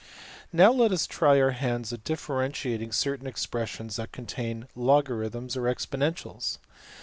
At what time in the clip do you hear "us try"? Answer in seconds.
0.91-1.39